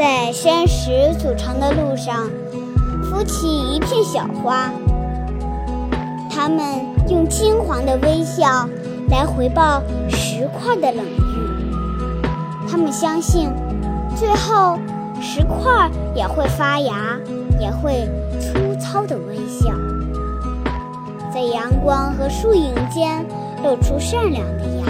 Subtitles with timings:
[0.00, 2.30] 在山石组成的路上，
[3.04, 4.70] 浮起一片小花。
[6.30, 8.66] 它们用金黄的微笑
[9.10, 12.24] 来回报石块的冷遇。
[12.66, 13.50] 它们相信，
[14.16, 14.78] 最后
[15.20, 17.20] 石块也会发芽，
[17.60, 18.08] 也会
[18.40, 19.74] 粗糙的微笑，
[21.30, 23.22] 在阳光和树影间
[23.62, 24.89] 露出善良的牙。